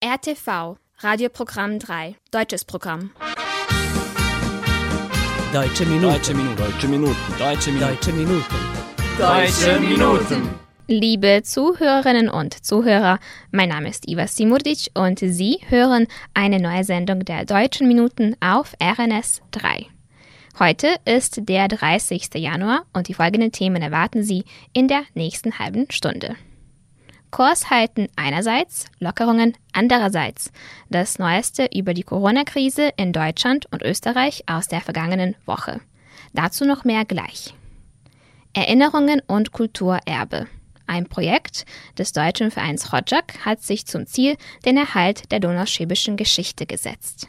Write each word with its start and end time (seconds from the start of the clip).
RTV, 0.00 0.76
Radioprogramm 0.98 1.80
3, 1.80 2.14
deutsches 2.30 2.64
Programm. 2.64 3.10
Deutsche 5.52 5.84
Minuten. 5.86 6.12
Deutsche 6.12 6.34
Minuten. 6.34 6.56
Deutsche 6.56 6.86
Minuten. 6.86 7.16
Deutsche 7.36 7.72
Minuten. 7.72 7.82
Deutsche 7.82 8.12
Minuten. 8.12 8.44
Deutsche 9.18 9.80
Minuten. 9.80 10.54
Liebe 10.86 11.42
Zuhörerinnen 11.42 12.28
und 12.28 12.64
Zuhörer, 12.64 13.18
mein 13.50 13.70
Name 13.70 13.88
ist 13.88 14.08
Iva 14.08 14.28
Simurdic 14.28 14.86
und 14.94 15.18
Sie 15.18 15.58
hören 15.66 16.06
eine 16.32 16.60
neue 16.60 16.84
Sendung 16.84 17.24
der 17.24 17.44
Deutschen 17.44 17.88
Minuten 17.88 18.36
auf 18.40 18.74
RNS 18.80 19.42
3. 19.50 19.84
Heute 20.60 20.94
ist 21.06 21.40
der 21.48 21.66
30. 21.66 22.34
Januar 22.34 22.84
und 22.92 23.08
die 23.08 23.14
folgenden 23.14 23.50
Themen 23.50 23.82
erwarten 23.82 24.22
Sie 24.22 24.44
in 24.72 24.86
der 24.86 25.02
nächsten 25.14 25.58
halben 25.58 25.90
Stunde. 25.90 26.36
Kurs 27.30 27.70
halten 27.70 28.08
einerseits, 28.16 28.86
Lockerungen 28.98 29.54
andererseits. 29.72 30.50
Das 30.88 31.18
Neueste 31.18 31.68
über 31.74 31.94
die 31.94 32.02
Corona-Krise 32.02 32.90
in 32.96 33.12
Deutschland 33.12 33.66
und 33.70 33.82
Österreich 33.82 34.44
aus 34.46 34.68
der 34.68 34.80
vergangenen 34.80 35.36
Woche. 35.44 35.80
Dazu 36.32 36.64
noch 36.64 36.84
mehr 36.84 37.04
gleich. 37.04 37.54
Erinnerungen 38.54 39.20
und 39.26 39.52
Kulturerbe. 39.52 40.46
Ein 40.86 41.06
Projekt 41.06 41.66
des 41.98 42.12
deutschen 42.12 42.50
Vereins 42.50 42.92
Rojak 42.92 43.44
hat 43.44 43.62
sich 43.62 43.86
zum 43.86 44.06
Ziel 44.06 44.36
den 44.64 44.78
Erhalt 44.78 45.30
der 45.30 45.40
donauschäbischen 45.40 46.16
Geschichte 46.16 46.64
gesetzt. 46.64 47.28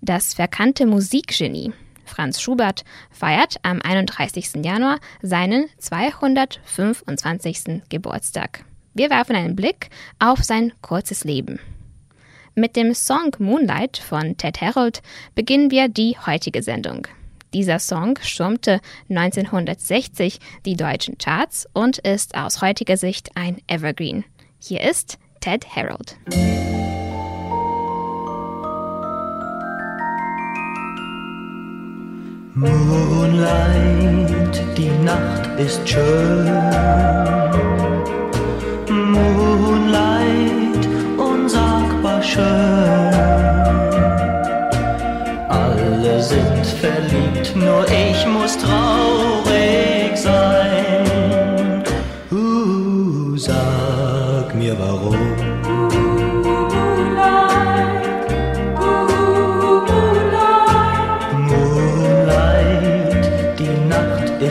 Das 0.00 0.34
verkannte 0.34 0.86
Musikgenie 0.86 1.72
Franz 2.04 2.40
Schubert 2.40 2.84
feiert 3.10 3.56
am 3.62 3.80
31. 3.82 4.64
Januar 4.64 5.00
seinen 5.22 5.68
225. 5.78 7.82
Geburtstag. 7.88 8.64
Wir 8.94 9.10
werfen 9.10 9.36
einen 9.36 9.54
Blick 9.56 9.88
auf 10.18 10.44
sein 10.44 10.72
kurzes 10.82 11.24
Leben. 11.24 11.58
Mit 12.54 12.76
dem 12.76 12.92
Song 12.92 13.34
Moonlight 13.38 13.96
von 13.96 14.36
Ted 14.36 14.60
Harold 14.60 15.00
beginnen 15.34 15.70
wir 15.70 15.88
die 15.88 16.18
heutige 16.26 16.62
Sendung. 16.62 17.06
Dieser 17.54 17.78
Song 17.78 18.18
stürmte 18.22 18.80
1960 19.08 20.38
die 20.66 20.76
deutschen 20.76 21.16
Charts 21.18 21.66
und 21.72 21.96
ist 21.98 22.34
aus 22.34 22.60
heutiger 22.60 22.98
Sicht 22.98 23.30
ein 23.34 23.58
Evergreen. 23.66 24.24
Hier 24.58 24.82
ist 24.82 25.18
Ted 25.40 25.74
Harold. 25.74 26.16
Moonlight, 32.54 34.62
die 34.76 34.90
Nacht 35.02 35.58
ist 35.58 35.88
schön. 35.88 37.91
Moonlight, 39.14 40.84
unsagbar 41.16 42.22
schön. 42.22 43.12
Alle 45.48 46.22
sind 46.22 46.66
verliebt, 46.80 47.56
nur 47.56 47.84
ich 47.88 48.26
muss 48.26 48.56
traurig 48.58 50.16
sein. 50.16 51.82
Uh, 52.30 53.36
sag 53.36 54.54
mir 54.54 54.78
warum. 54.78 55.16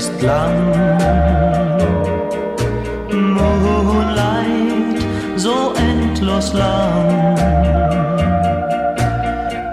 Ist 0.02 0.22
lang. 0.22 0.58
Endlos 6.42 6.54
lang. 6.54 7.36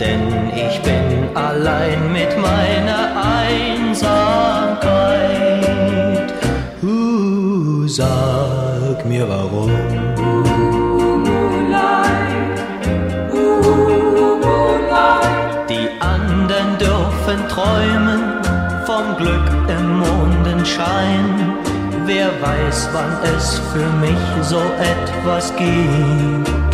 Denn 0.00 0.50
ich 0.55 0.80
bin 0.83 1.36
allein 1.36 2.12
mit 2.12 2.36
meiner 2.38 3.12
Einsamkeit. 3.47 4.75
Uh, 6.82 7.87
sag 7.87 9.04
mir 9.06 9.28
warum. 9.28 9.70
Die 15.69 15.88
anderen 16.00 16.78
dürfen 16.78 17.48
träumen 17.48 18.21
vom 18.87 19.16
Glück 19.16 19.48
im 19.69 19.98
Mondenschein. 19.98 21.25
Wer 22.06 22.31
weiß, 22.41 22.88
wann 22.94 23.19
es 23.37 23.60
für 23.71 23.91
mich 24.00 24.19
so 24.42 24.62
etwas 24.81 25.54
gibt. 25.56 26.67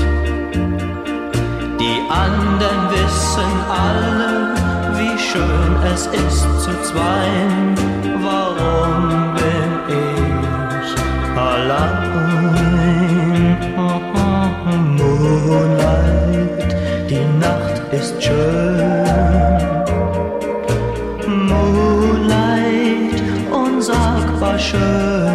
Anderen 2.23 2.83
wissen 2.91 3.53
alle, 3.87 4.55
wie 4.99 5.19
schön 5.19 5.73
es 5.93 6.07
ist 6.07 6.47
zu 6.63 6.71
zweien. 6.83 7.75
Warum 8.23 9.35
bin 9.35 9.71
ich 9.89 10.89
allein? 11.37 12.15
Moonlight, 14.97 16.71
die 17.11 17.27
Nacht 17.45 17.77
ist 17.93 18.23
schön. 18.23 18.95
Moonlight, 21.49 23.19
unsagbar 23.51 24.59
schön. 24.59 25.35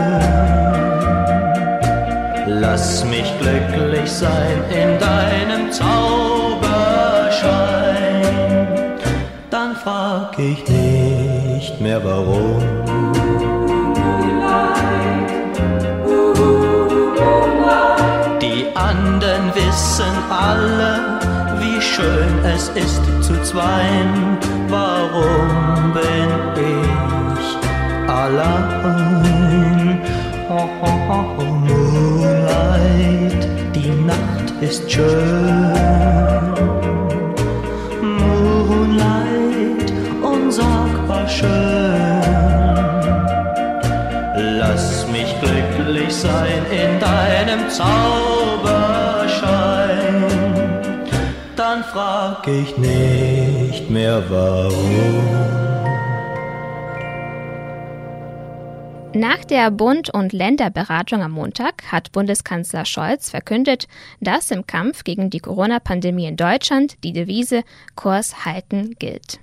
Lass 2.47 3.05
mich 3.05 3.31
glücklich 3.39 4.09
sein 4.11 4.63
in 4.71 4.97
deinem 4.99 5.71
Zauberschein. 5.71 6.08
Ich 10.39 10.63
nicht 10.67 11.81
mehr 11.81 12.03
warum. 12.03 12.59
Die 18.41 18.65
anderen 18.75 19.53
wissen 19.53 20.15
alle, 20.29 21.19
wie 21.59 21.81
schön 21.81 22.45
es 22.45 22.69
ist 22.69 23.03
zu 23.21 23.41
zweien. 23.43 24.37
Warum 24.69 25.93
bin 25.93 26.29
ich 26.55 27.57
allein? 28.09 30.01
Oh, 30.49 30.69
oh, 30.81 31.09
oh, 31.09 31.43
Moonlight, 31.67 33.41
die 33.75 33.91
Nacht 34.05 34.47
ist 34.61 34.89
schön. 34.91 36.38
Schön. 41.29 42.21
Lass 44.59 45.07
mich 45.07 45.33
glücklich 45.41 46.13
sein 46.13 46.65
in 46.71 46.99
deinem 46.99 47.69
Zauberschein. 47.69 49.09
Dann 51.55 51.83
frag 51.83 52.47
ich 52.47 52.77
nicht 52.77 53.89
mehr 53.89 54.23
warum. 54.29 55.59
Nach 59.13 59.43
der 59.43 59.71
Bund- 59.71 60.13
und 60.13 60.33
Länderberatung 60.33 61.23
am 61.23 61.31
Montag 61.31 61.91
hat 61.91 62.11
Bundeskanzler 62.11 62.85
Scholz 62.85 63.31
verkündet, 63.31 63.87
dass 64.21 64.51
im 64.51 64.67
Kampf 64.67 65.03
gegen 65.03 65.31
die 65.31 65.39
Corona-Pandemie 65.39 66.27
in 66.27 66.37
Deutschland 66.37 67.03
die 67.03 67.11
Devise 67.11 67.63
Kurs 67.95 68.45
halten 68.45 68.95
gilt. 68.99 69.39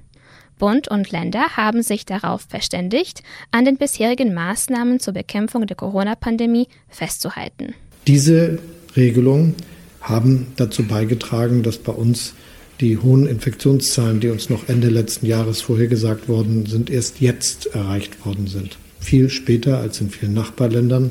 Bund 0.58 0.88
und 0.88 1.10
Länder 1.10 1.56
haben 1.56 1.82
sich 1.82 2.06
darauf 2.06 2.42
verständigt, 2.48 3.22
an 3.50 3.64
den 3.64 3.76
bisherigen 3.76 4.34
Maßnahmen 4.34 5.00
zur 5.00 5.14
Bekämpfung 5.14 5.66
der 5.66 5.76
Corona-Pandemie 5.76 6.68
festzuhalten. 6.88 7.74
Diese 8.06 8.58
Regelungen 8.96 9.54
haben 10.00 10.46
dazu 10.56 10.84
beigetragen, 10.84 11.62
dass 11.62 11.78
bei 11.78 11.92
uns 11.92 12.34
die 12.80 12.98
hohen 12.98 13.26
Infektionszahlen, 13.26 14.20
die 14.20 14.28
uns 14.28 14.50
noch 14.50 14.68
Ende 14.68 14.88
letzten 14.88 15.26
Jahres 15.26 15.62
vorhergesagt 15.62 16.28
worden 16.28 16.66
sind, 16.66 16.90
erst 16.90 17.20
jetzt 17.20 17.66
erreicht 17.66 18.24
worden 18.24 18.46
sind. 18.46 18.76
Viel 19.00 19.30
später 19.30 19.78
als 19.78 20.00
in 20.00 20.10
vielen 20.10 20.34
Nachbarländern. 20.34 21.10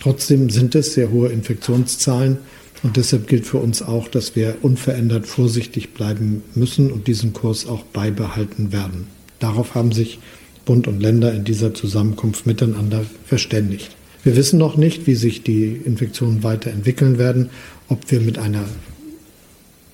Trotzdem 0.00 0.50
sind 0.50 0.74
es 0.74 0.94
sehr 0.94 1.10
hohe 1.10 1.28
Infektionszahlen 1.28 2.38
und 2.84 2.98
deshalb 2.98 3.26
gilt 3.26 3.46
für 3.46 3.56
uns 3.56 3.82
auch, 3.82 4.08
dass 4.08 4.36
wir 4.36 4.58
unverändert 4.60 5.26
vorsichtig 5.26 5.94
bleiben 5.94 6.42
müssen 6.54 6.92
und 6.92 7.06
diesen 7.06 7.32
Kurs 7.32 7.66
auch 7.66 7.82
beibehalten 7.82 8.72
werden. 8.72 9.06
Darauf 9.40 9.74
haben 9.74 9.90
sich 9.90 10.18
Bund 10.66 10.86
und 10.86 11.00
Länder 11.00 11.32
in 11.32 11.44
dieser 11.44 11.72
Zusammenkunft 11.72 12.46
miteinander 12.46 13.06
verständigt. 13.24 13.96
Wir 14.22 14.36
wissen 14.36 14.58
noch 14.58 14.76
nicht, 14.76 15.06
wie 15.06 15.14
sich 15.14 15.42
die 15.42 15.80
Infektionen 15.84 16.42
weiterentwickeln 16.42 17.16
werden, 17.16 17.48
ob 17.88 18.10
wir 18.10 18.20
mit 18.20 18.36
einer 18.38 18.64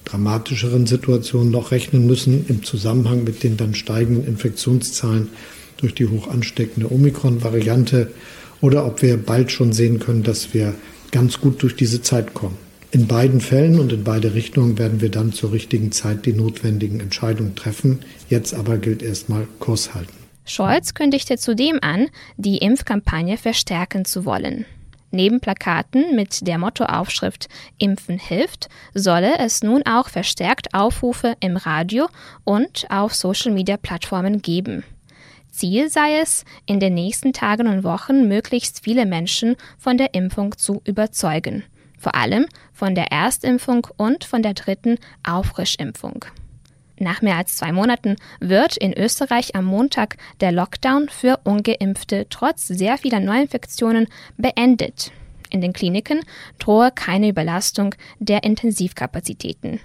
dramatischeren 0.05 0.89
Situation 0.89 1.53
noch 1.53 1.71
rechnen 1.71 2.07
müssen 2.07 2.45
im 2.49 2.65
Zusammenhang 2.65 3.23
mit 3.23 3.45
den 3.45 3.57
dann 3.57 3.75
steigenden 3.77 4.27
Infektionszahlen 4.27 5.29
durch 5.77 5.95
die 5.95 6.07
hoch 6.07 6.27
ansteckende 6.27 6.91
Omikron-Variante 6.93 8.11
oder 8.61 8.85
ob 8.85 9.01
wir 9.03 9.17
bald 9.17 9.53
schon 9.53 9.73
sehen 9.73 10.01
können, 10.01 10.25
dass 10.25 10.55
wir 10.55 10.75
ganz 11.13 11.41
gut 11.41 11.63
durch 11.63 11.77
diese 11.77 12.03
Zeit 12.03 12.35
kommen. 12.35 12.70
In 12.93 13.07
beiden 13.07 13.41
Fällen 13.41 13.79
und 13.79 13.93
in 13.93 14.03
beide 14.03 14.35
Richtungen 14.35 14.77
werden 14.77 15.01
wir 15.01 15.11
dann 15.11 15.33
zur 15.33 15.53
richtigen 15.53 15.93
Zeit 15.93 16.27
die 16.27 16.33
notwendigen 16.33 16.99
Entscheidungen 16.99 17.55
treffen. 17.55 18.01
Jetzt 18.29 18.53
aber 18.53 18.79
gilt 18.79 19.01
erstmal 19.03 19.47
Kurs 19.61 19.95
halten. 19.95 20.13
Scholz 20.45 20.95
kündigte 20.95 21.39
zudem 21.39 21.79
an, 21.83 22.09
die 22.37 22.59
Impfkampagne 22.59 23.37
verstärken 23.37 24.05
zu 24.05 24.25
wollen. 24.25 24.67
Neben 25.13 25.41
Plakaten 25.41 26.17
mit 26.17 26.47
der 26.47 26.59
Mottoaufschrift 26.59 27.49
Impfen 27.79 28.19
hilft, 28.19 28.69
solle 28.93 29.39
es 29.39 29.63
nun 29.63 29.85
auch 29.85 30.09
verstärkt 30.09 30.75
Aufrufe 30.75 31.37
im 31.41 31.57
Radio 31.57 32.09
und 32.43 32.87
auf 32.91 33.15
Social-Media-Plattformen 33.15 34.43
geben. 34.43 34.83
Ziel 35.51 35.91
sei 35.91 36.19
es, 36.21 36.45
in 36.67 36.81
den 36.81 36.95
nächsten 36.95 37.33
Tagen 37.33 37.67
und 37.67 37.85
Wochen 37.85 38.29
möglichst 38.29 38.85
viele 38.85 39.05
Menschen 39.05 39.57
von 39.79 39.99
der 39.99 40.15
Impfung 40.15 40.57
zu 40.57 40.81
überzeugen, 40.85 41.65
vor 42.01 42.17
allem 42.17 42.47
von 42.73 42.97
der 42.97 43.13
Erstimpfung 43.13 43.87
und 43.97 44.25
von 44.25 44.43
der 44.43 44.55
dritten 44.55 44.99
Auffrischimpfung. 45.23 46.25
Nach 46.99 47.23
mehr 47.23 47.37
als 47.37 47.57
zwei 47.57 47.73
Monaten 47.73 48.17
wird 48.41 48.77
in 48.77 48.93
Österreich 48.93 49.55
am 49.55 49.65
Montag 49.65 50.17
der 50.41 50.53
Lockdown 50.53 51.09
für 51.09 51.39
ungeimpfte 51.45 52.27
trotz 52.29 52.67
sehr 52.67 52.99
vieler 52.99 53.21
Neuinfektionen 53.21 54.07
beendet. 54.37 55.13
In 55.51 55.61
den 55.61 55.73
Kliniken 55.73 56.21
drohe 56.59 56.91
keine 56.95 57.29
Überlastung 57.29 57.95
der 58.19 58.45
Intensivkapazitäten. 58.45 59.81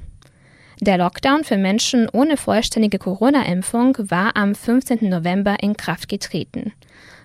Der 0.82 0.98
Lockdown 0.98 1.46
für 1.46 1.58
Menschen 1.58 2.10
ohne 2.10 2.36
vollständige 2.36 3.00
Corona-Impfung 3.00 3.96
war 3.98 4.36
am 4.36 4.54
15. 4.54 5.10
November 5.10 5.56
in 5.62 5.78
Kraft 5.78 6.10
getreten. 6.10 6.74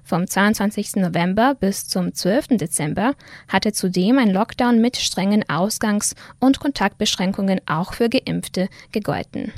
Vom 0.04 0.26
22. 0.26 0.96
November 0.96 1.54
bis 1.54 1.88
zum 1.88 2.14
12. 2.14 2.58
Dezember 2.58 3.14
hatte 3.48 3.72
zudem 3.72 4.18
ein 4.18 4.30
Lockdown 4.30 4.80
mit 4.80 4.96
strengen 4.96 5.48
Ausgangs- 5.48 6.14
und 6.38 6.60
Kontaktbeschränkungen 6.60 7.60
auch 7.66 7.94
für 7.94 8.08
Geimpfte 8.08 8.68
gegolten 8.92 9.52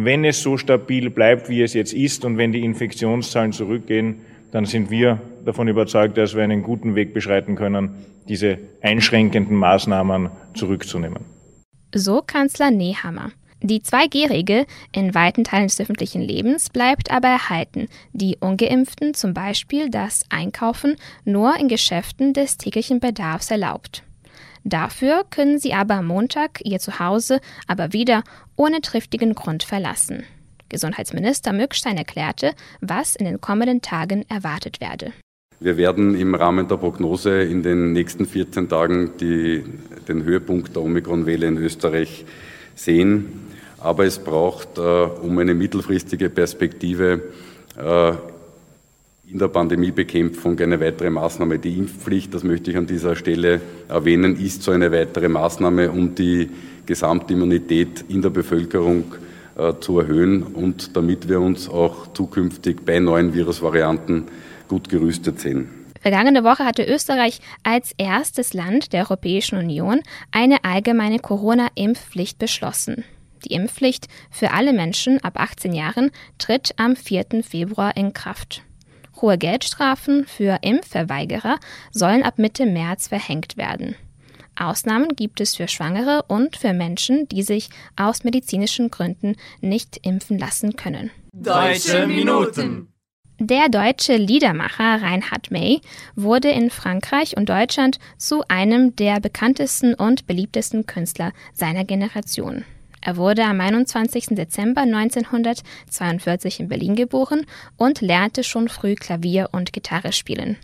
wenn 0.00 0.24
es 0.24 0.42
so 0.42 0.56
stabil 0.56 1.10
bleibt, 1.10 1.48
wie 1.48 1.60
es 1.60 1.74
jetzt 1.74 1.92
ist 1.92 2.24
und 2.24 2.38
wenn 2.38 2.52
die 2.52 2.64
Infektionszahlen 2.64 3.52
zurückgehen, 3.52 4.20
dann 4.52 4.64
sind 4.64 4.90
wir 4.90 5.20
davon 5.44 5.66
überzeugt, 5.66 6.16
dass 6.16 6.36
wir 6.36 6.44
einen 6.44 6.62
guten 6.62 6.94
Weg 6.94 7.12
beschreiten 7.12 7.56
können, 7.56 7.96
diese 8.28 8.58
einschränkenden 8.80 9.56
Maßnahmen 9.56 10.30
zurückzunehmen. 10.54 11.24
So 11.94 12.22
Kanzler 12.22 12.70
Nehammer. 12.70 13.32
Die 13.60 13.80
2G-Regel 13.80 14.66
in 14.92 15.14
weiten 15.14 15.42
Teilen 15.42 15.66
des 15.66 15.80
öffentlichen 15.80 16.22
Lebens 16.22 16.70
bleibt 16.70 17.10
aber 17.10 17.28
erhalten. 17.28 17.88
Die 18.12 18.36
ungeimpften 18.38 19.14
zum 19.14 19.34
Beispiel 19.34 19.90
das 19.90 20.24
Einkaufen 20.28 20.96
nur 21.24 21.56
in 21.56 21.66
Geschäften 21.66 22.32
des 22.32 22.56
täglichen 22.56 23.00
Bedarfs 23.00 23.50
erlaubt. 23.50 24.04
Dafür 24.62 25.24
können 25.28 25.58
sie 25.58 25.74
aber 25.74 25.94
am 25.94 26.06
Montag 26.06 26.60
ihr 26.64 26.78
Zuhause 26.78 27.40
aber 27.66 27.92
wieder 27.92 28.22
ohne 28.54 28.80
triftigen 28.80 29.34
Grund 29.34 29.64
verlassen. 29.64 30.22
Gesundheitsminister 30.68 31.52
Mückstein 31.52 31.96
erklärte, 31.96 32.52
was 32.80 33.16
in 33.16 33.24
den 33.24 33.40
kommenden 33.40 33.82
Tagen 33.82 34.24
erwartet 34.28 34.80
werde. 34.80 35.12
Wir 35.60 35.76
werden 35.76 36.14
im 36.14 36.36
Rahmen 36.36 36.68
der 36.68 36.76
Prognose 36.76 37.42
in 37.42 37.64
den 37.64 37.92
nächsten 37.92 38.26
14 38.26 38.68
Tagen 38.68 39.12
die, 39.20 39.64
den 40.06 40.22
Höhepunkt 40.22 40.76
der 40.76 40.82
Omikron-Welle 40.82 41.46
in 41.46 41.56
Österreich 41.56 42.24
sehen. 42.78 43.48
Aber 43.78 44.04
es 44.04 44.18
braucht, 44.18 44.78
äh, 44.78 44.80
um 44.80 45.38
eine 45.38 45.54
mittelfristige 45.54 46.30
Perspektive 46.30 47.22
äh, 47.76 48.12
in 49.30 49.38
der 49.38 49.48
Pandemiebekämpfung 49.48 50.58
eine 50.58 50.80
weitere 50.80 51.10
Maßnahme. 51.10 51.58
Die 51.58 51.76
Impfpflicht, 51.76 52.32
das 52.32 52.44
möchte 52.44 52.70
ich 52.70 52.76
an 52.76 52.86
dieser 52.86 53.14
Stelle 53.14 53.60
erwähnen, 53.88 54.36
ist 54.36 54.62
so 54.62 54.70
eine 54.70 54.90
weitere 54.90 55.28
Maßnahme, 55.28 55.90
um 55.90 56.14
die 56.14 56.48
Gesamtimmunität 56.86 58.06
in 58.08 58.22
der 58.22 58.30
Bevölkerung 58.30 59.14
äh, 59.56 59.74
zu 59.80 60.00
erhöhen 60.00 60.42
und 60.42 60.96
damit 60.96 61.28
wir 61.28 61.40
uns 61.40 61.68
auch 61.68 62.12
zukünftig 62.14 62.84
bei 62.86 62.98
neuen 63.00 63.34
Virusvarianten 63.34 64.24
gut 64.66 64.88
gerüstet 64.88 65.40
sehen. 65.40 65.77
Vergangene 66.00 66.44
Woche 66.44 66.64
hatte 66.64 66.84
Österreich 66.84 67.40
als 67.62 67.92
erstes 67.98 68.54
Land 68.54 68.92
der 68.92 69.02
Europäischen 69.02 69.58
Union 69.58 70.00
eine 70.30 70.64
allgemeine 70.64 71.18
Corona-Impfpflicht 71.18 72.38
beschlossen. 72.38 73.04
Die 73.44 73.52
Impfpflicht 73.52 74.08
für 74.30 74.52
alle 74.52 74.72
Menschen 74.72 75.22
ab 75.22 75.38
18 75.38 75.72
Jahren 75.72 76.10
tritt 76.38 76.74
am 76.76 76.96
4. 76.96 77.42
Februar 77.42 77.96
in 77.96 78.12
Kraft. 78.12 78.62
Hohe 79.20 79.38
Geldstrafen 79.38 80.26
für 80.26 80.58
Impfverweigerer 80.62 81.58
sollen 81.90 82.22
ab 82.22 82.38
Mitte 82.38 82.66
März 82.66 83.08
verhängt 83.08 83.56
werden. 83.56 83.96
Ausnahmen 84.56 85.14
gibt 85.14 85.40
es 85.40 85.56
für 85.56 85.68
Schwangere 85.68 86.24
und 86.26 86.56
für 86.56 86.72
Menschen, 86.72 87.28
die 87.28 87.42
sich 87.42 87.70
aus 87.96 88.24
medizinischen 88.24 88.90
Gründen 88.90 89.36
nicht 89.60 90.00
impfen 90.02 90.38
lassen 90.38 90.74
können. 90.74 91.10
Deutsche 91.32 92.06
Minuten. 92.06 92.92
Der 93.40 93.68
deutsche 93.68 94.16
Liedermacher 94.16 95.00
Reinhard 95.00 95.52
May 95.52 95.80
wurde 96.16 96.48
in 96.48 96.70
Frankreich 96.70 97.36
und 97.36 97.48
Deutschland 97.48 98.00
zu 98.16 98.42
einem 98.48 98.96
der 98.96 99.20
bekanntesten 99.20 99.94
und 99.94 100.26
beliebtesten 100.26 100.86
Künstler 100.86 101.32
seiner 101.54 101.84
Generation. 101.84 102.64
Er 103.00 103.16
wurde 103.16 103.44
am 103.44 103.60
21. 103.60 104.30
Dezember 104.30 104.80
1942 104.80 106.58
in 106.58 106.68
Berlin 106.68 106.96
geboren 106.96 107.46
und 107.76 108.00
lernte 108.00 108.42
schon 108.42 108.68
früh 108.68 108.96
Klavier 108.96 109.50
und 109.52 109.72
Gitarre 109.72 110.10
spielen. 110.10 110.56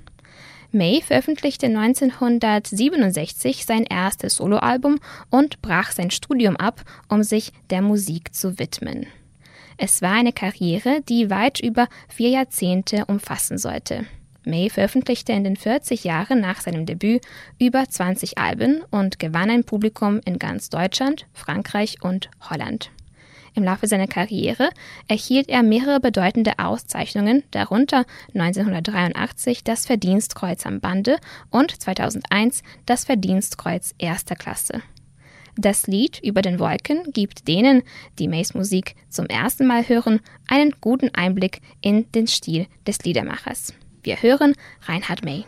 May 0.72 1.00
veröffentlichte 1.00 1.66
1967 1.66 3.66
sein 3.66 3.84
erstes 3.84 4.34
Soloalbum 4.34 4.98
und 5.30 5.62
brach 5.62 5.92
sein 5.92 6.10
Studium 6.10 6.56
ab, 6.56 6.82
um 7.08 7.22
sich 7.22 7.52
der 7.70 7.82
Musik 7.82 8.34
zu 8.34 8.58
widmen. 8.58 9.06
Es 9.76 10.02
war 10.02 10.12
eine 10.12 10.32
Karriere, 10.32 11.00
die 11.08 11.30
weit 11.30 11.60
über 11.60 11.88
vier 12.08 12.30
Jahrzehnte 12.30 13.06
umfassen 13.06 13.58
sollte. 13.58 14.06
May 14.44 14.68
veröffentlichte 14.68 15.32
in 15.32 15.44
den 15.44 15.56
40 15.56 16.04
Jahren 16.04 16.40
nach 16.40 16.60
seinem 16.60 16.86
Debüt 16.86 17.22
über 17.58 17.88
20 17.88 18.38
Alben 18.38 18.82
und 18.90 19.18
gewann 19.18 19.50
ein 19.50 19.64
Publikum 19.64 20.20
in 20.24 20.38
ganz 20.38 20.68
Deutschland, 20.68 21.26
Frankreich 21.32 22.02
und 22.02 22.30
Holland. 22.50 22.90
Im 23.54 23.62
Laufe 23.62 23.86
seiner 23.86 24.08
Karriere 24.08 24.70
erhielt 25.06 25.48
er 25.48 25.62
mehrere 25.62 26.00
bedeutende 26.00 26.58
Auszeichnungen, 26.58 27.44
darunter 27.52 28.04
1983 28.34 29.62
das 29.62 29.86
Verdienstkreuz 29.86 30.66
am 30.66 30.80
Bande 30.80 31.18
und 31.50 31.70
2001 31.80 32.62
das 32.84 33.04
Verdienstkreuz 33.04 33.94
erster 33.98 34.34
Klasse. 34.34 34.82
Das 35.56 35.86
Lied 35.86 36.20
über 36.22 36.42
den 36.42 36.58
Wolken 36.58 37.12
gibt 37.12 37.46
denen, 37.46 37.82
die 38.18 38.28
Mays 38.28 38.54
Musik 38.54 38.96
zum 39.08 39.26
ersten 39.26 39.66
Mal 39.66 39.88
hören, 39.88 40.20
einen 40.48 40.74
guten 40.80 41.10
Einblick 41.14 41.60
in 41.80 42.10
den 42.12 42.26
Stil 42.26 42.66
des 42.86 42.98
Liedermachers. 43.04 43.72
Wir 44.02 44.20
hören 44.20 44.54
Reinhard 44.86 45.24
May. 45.24 45.44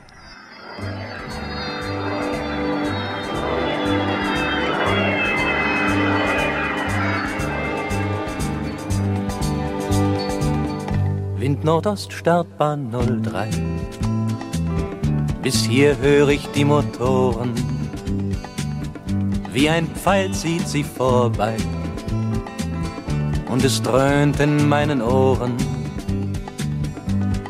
Wind 11.39 11.65
Nordost 11.65 12.13
Startbahn 12.13 12.91
03. 12.91 13.51
Bis 15.43 15.65
hier 15.65 15.99
höre 15.99 16.31
ich 16.31 16.47
die 16.49 16.65
Motoren. 16.65 17.76
Wie 19.57 19.71
ein 19.71 19.87
Pfeil 19.87 20.33
zieht 20.33 20.69
sie 20.69 20.85
vorbei. 20.85 21.57
Und 23.49 23.65
es 23.65 23.81
dröhnt 23.81 24.39
in 24.39 24.69
meinen 24.69 25.01
Ohren 25.01 25.55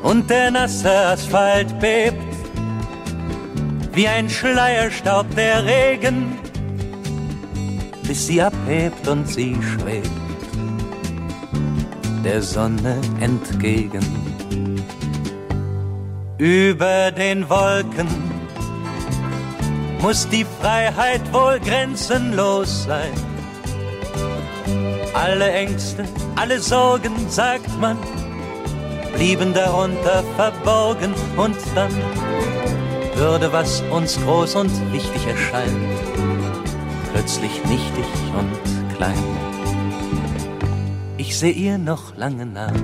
und 0.05 0.31
der 0.31 0.53
nasse 0.53 0.89
Asphalt 0.89 1.81
bebt, 1.81 2.23
wie 3.93 4.07
ein 4.07 4.31
Schleierstaub 4.31 5.27
der 5.35 5.65
Regen, 5.67 6.39
bis 8.07 8.29
sie 8.29 8.41
abhebt 8.41 9.09
und 9.09 9.27
sie 9.27 9.57
schwebt 9.61 10.09
der 12.23 12.41
Sonne 12.41 13.01
entgegen. 13.19 14.07
Über 16.39 17.11
den 17.11 17.49
Wolken 17.49 18.36
muss 20.01 20.29
die 20.29 20.45
Freiheit 20.61 21.21
wohl 21.33 21.59
grenzenlos 21.61 22.85
sein. 22.85 23.13
Alle 25.15 25.51
Ängste, 25.51 26.05
alle 26.37 26.61
Sorgen, 26.61 27.29
sagt 27.29 27.81
man, 27.81 27.97
blieben 29.15 29.55
darunter 29.55 30.23
verborgen 30.37 31.15
und 31.37 31.57
dann 31.75 31.91
würde, 33.15 33.51
was 33.53 33.83
uns 33.91 34.21
groß 34.23 34.57
und 34.57 34.93
wichtig 34.93 35.27
erscheint, 35.27 35.75
plötzlich 37.13 37.65
nichtig 37.65 38.05
und 38.39 38.97
klein. 38.97 39.25
Ich 41.17 41.39
seh 41.39 41.51
ihr 41.51 41.79
noch 41.79 42.15
lange 42.17 42.45
nach, 42.45 42.75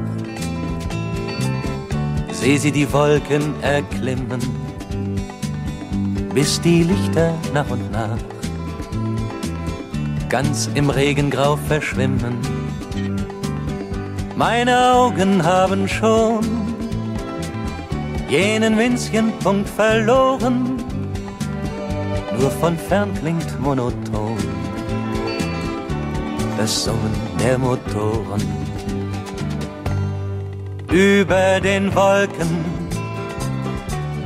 seh 2.33 2.57
sie 2.57 2.73
die 2.73 2.90
Wolken 2.92 3.62
erklimmen, 3.62 4.40
bis 6.35 6.61
die 6.61 6.83
Lichter 6.83 7.35
nach 7.53 7.69
und 7.71 7.91
nach 7.93 8.19
ganz 10.29 10.71
im 10.75 10.89
Regengrau 10.89 11.57
verschwimmen. 11.57 12.39
Meine 14.35 14.95
Augen 14.95 15.45
haben 15.45 15.87
schon 15.87 16.41
jenen 18.31 18.79
winzigen 18.79 19.31
Punkt 19.41 19.69
verloren, 19.69 20.83
nur 22.39 22.51
von 22.51 22.79
fern 22.79 23.12
klingt 23.15 23.61
monoton 23.61 24.39
das 26.57 26.85
Summen 26.85 27.15
der 27.41 27.59
Motoren. 27.59 28.43
Über 30.91 31.61
den 31.61 31.95
Wolken 31.95 32.82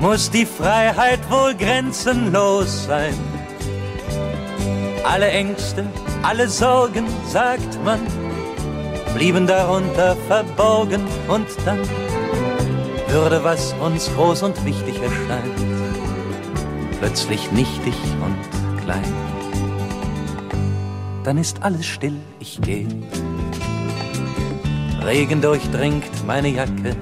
muss 0.01 0.31
die 0.31 0.47
Freiheit 0.47 1.21
wohl 1.31 1.55
grenzenlos 1.55 2.87
sein. 2.87 3.15
Alle 5.05 5.29
Ängste, 5.29 5.87
alle 6.23 6.49
Sorgen, 6.49 7.07
sagt 7.29 7.83
man, 7.85 8.01
blieben 9.15 9.47
darunter 9.47 10.17
verborgen 10.29 11.07
und 11.29 11.47
dann 11.65 11.81
würde, 13.09 13.43
was 13.43 13.73
uns 13.75 14.13
groß 14.15 14.43
und 14.43 14.65
wichtig 14.65 15.01
erscheint, 15.01 15.55
plötzlich 16.99 17.51
nichtig 17.53 17.95
und 18.25 18.83
klein. 18.83 19.15
Dann 21.25 21.39
ist 21.39 21.63
alles 21.63 21.87
still, 21.87 22.17
ich 22.41 22.61
geh. 22.61 22.87
Regen 25.05 25.41
durchdringt 25.41 26.27
meine 26.27 26.49
Jacke. 26.49 26.97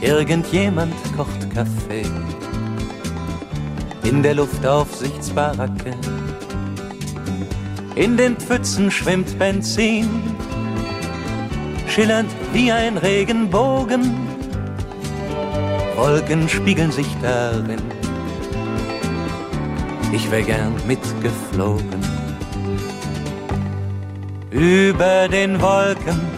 Irgendjemand 0.00 0.94
kocht 1.16 1.52
Kaffee. 1.52 2.06
In 4.04 4.22
der 4.22 4.34
Luftaufsichtsbaracke. 4.34 5.94
In 7.96 8.16
den 8.16 8.36
Pfützen 8.36 8.92
schwimmt 8.92 9.36
Benzin, 9.40 10.08
schillernd 11.88 12.30
wie 12.52 12.70
ein 12.70 12.96
Regenbogen. 12.96 14.14
Wolken 15.96 16.48
spiegeln 16.48 16.92
sich 16.92 17.08
darin. 17.20 17.82
Ich 20.12 20.30
wär 20.30 20.42
gern 20.42 20.74
mitgeflogen. 20.86 22.00
Über 24.52 25.28
den 25.28 25.60
Wolken 25.60 26.37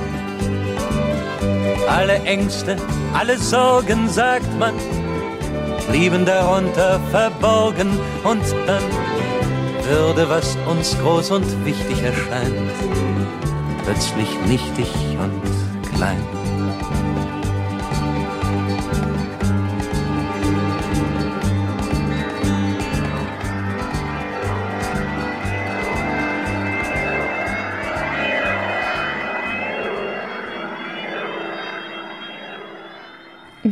Alle 1.91 2.13
Ängste, 2.23 2.77
alle 3.13 3.37
Sorgen, 3.37 4.07
sagt 4.07 4.57
man, 4.57 4.73
blieben 5.89 6.25
darunter 6.25 7.01
verborgen 7.11 7.99
und 8.23 8.41
dann 8.65 8.83
würde, 9.89 10.29
was 10.29 10.57
uns 10.69 10.97
groß 10.99 11.31
und 11.31 11.65
wichtig 11.65 12.01
erscheint, 12.01 12.71
plötzlich 13.83 14.29
nichtig 14.47 14.87
und 15.19 15.93
klein. 15.93 16.40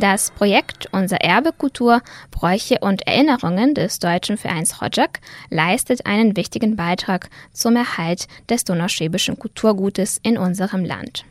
Das 0.00 0.30
Projekt 0.30 0.88
Unser 0.92 1.18
Erbe 1.18 1.52
Kultur, 1.52 2.00
Bräuche 2.30 2.78
und 2.80 3.06
Erinnerungen 3.06 3.74
des 3.74 3.98
Deutschen 3.98 4.38
Vereins 4.38 4.80
Rojak 4.80 5.20
leistet 5.50 6.06
einen 6.06 6.38
wichtigen 6.38 6.74
Beitrag 6.74 7.28
zum 7.52 7.76
Erhalt 7.76 8.26
des 8.48 8.64
donauschwäbischen 8.64 9.38
Kulturgutes 9.38 10.18
in 10.22 10.38
unserem 10.38 10.86
Land. 10.86 11.26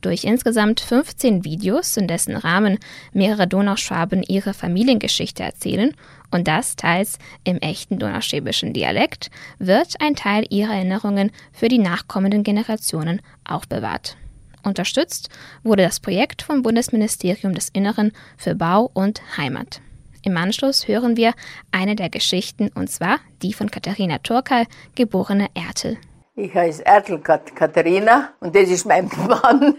Durch 0.00 0.22
insgesamt 0.22 0.78
15 0.78 1.44
Videos, 1.44 1.96
in 1.96 2.06
dessen 2.06 2.36
Rahmen 2.36 2.78
mehrere 3.12 3.48
Donauschwaben 3.48 4.22
ihre 4.22 4.54
Familiengeschichte 4.54 5.42
erzählen 5.42 5.92
und 6.30 6.46
das 6.46 6.76
teils 6.76 7.18
im 7.42 7.56
echten 7.56 7.98
donauschwäbischen 7.98 8.72
Dialekt, 8.72 9.32
wird 9.58 10.00
ein 10.00 10.14
Teil 10.14 10.46
ihrer 10.50 10.74
Erinnerungen 10.74 11.32
für 11.52 11.66
die 11.66 11.78
nachkommenden 11.78 12.44
Generationen 12.44 13.22
aufbewahrt. 13.44 14.16
Unterstützt 14.64 15.28
wurde 15.62 15.82
das 15.82 16.00
Projekt 16.00 16.42
vom 16.42 16.62
Bundesministerium 16.62 17.54
des 17.54 17.68
Inneren 17.68 18.12
für 18.36 18.54
Bau 18.54 18.90
und 18.94 19.20
Heimat. 19.36 19.80
Im 20.22 20.36
Anschluss 20.38 20.88
hören 20.88 21.18
wir 21.18 21.34
eine 21.70 21.96
der 21.96 22.08
Geschichten, 22.08 22.70
und 22.74 22.90
zwar 22.90 23.18
die 23.42 23.52
von 23.52 23.70
Katharina 23.70 24.18
Turkal, 24.18 24.64
geborene 24.94 25.48
Ertel. 25.54 25.98
Ich 26.34 26.54
heiße 26.54 26.84
Ertel 26.86 27.18
Kat 27.18 27.54
Katharina 27.54 28.32
und 28.40 28.56
das 28.56 28.70
ist 28.70 28.86
mein 28.86 29.10
Mann 29.28 29.76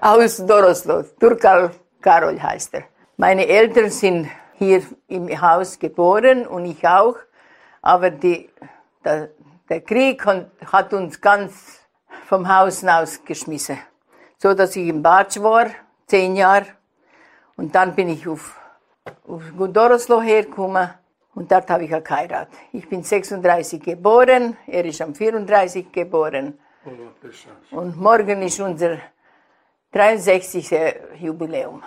aus 0.00 0.44
Doroslo. 0.44 1.04
Turkal 1.20 1.70
Karol 2.00 2.42
heißt 2.42 2.74
er. 2.74 2.84
Meine 3.16 3.46
Eltern 3.46 3.90
sind 3.90 4.28
hier 4.58 4.82
im 5.06 5.40
Haus 5.40 5.78
geboren 5.78 6.46
und 6.46 6.66
ich 6.66 6.86
auch, 6.86 7.16
aber 7.80 8.10
die, 8.10 8.50
der, 9.04 9.30
der 9.68 9.80
Krieg 9.82 10.24
hat 10.26 10.92
uns 10.92 11.20
ganz 11.20 11.80
vom 12.26 12.48
Haus 12.48 12.84
ausgeschmissen 12.84 13.78
so 14.42 14.54
dass 14.54 14.74
ich 14.74 14.88
im 14.88 15.02
Batsch 15.02 15.38
war, 15.40 15.66
zehn 16.06 16.34
Jahre. 16.34 16.66
Und 17.56 17.74
dann 17.74 17.94
bin 17.94 18.08
ich 18.08 18.26
auf, 18.26 18.58
auf 19.28 19.42
Gudoroslo 19.56 20.22
hergekommen 20.22 20.88
und 21.34 21.52
dort 21.52 21.68
habe 21.68 21.84
ich 21.84 21.90
geheiratet. 21.90 22.58
Ich 22.72 22.88
bin 22.88 23.02
36 23.02 23.82
geboren, 23.82 24.56
er 24.66 24.84
ist 24.86 25.02
am 25.02 25.14
34 25.14 25.92
geboren. 25.92 26.58
Und 27.70 27.96
morgen 27.98 28.40
ist 28.40 28.58
unser 28.60 28.96
63. 29.92 30.74
Jubiläum. 31.18 31.82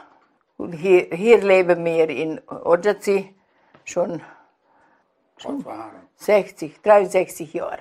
Und 0.58 0.74
hier, 0.74 1.08
hier 1.12 1.42
leben 1.42 1.84
wir 1.84 2.08
in 2.10 2.40
Odjaci 2.48 3.34
schon, 3.84 4.22
schon 5.38 5.66
60, 6.18 6.82
63 6.84 7.54
Jahre. 7.54 7.80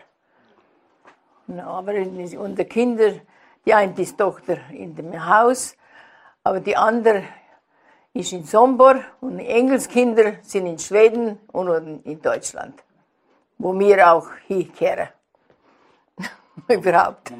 Aber 1.62 1.92
unsere 1.92 2.64
Kinder 2.64 3.12
die 3.64 3.74
eine 3.74 3.94
ist 4.00 4.18
Tochter 4.18 4.58
in 4.70 4.94
dem 4.94 5.12
Haus, 5.26 5.76
aber 6.42 6.60
die 6.60 6.76
andere 6.76 7.24
ist 8.12 8.32
in 8.32 8.44
Sombor 8.44 8.96
und 9.20 9.38
die 9.38 9.46
Engelskinder 9.46 10.34
sind 10.42 10.66
in 10.66 10.78
Schweden 10.78 11.38
und 11.52 12.04
in 12.04 12.20
Deutschland, 12.20 12.82
wo 13.58 13.78
wir 13.78 14.12
auch 14.12 14.28
hinkehren. 14.46 15.08
Überhaupt. 16.68 17.32